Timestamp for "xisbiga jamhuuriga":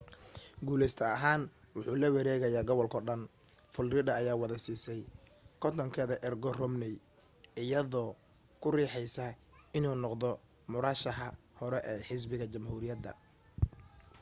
12.07-13.11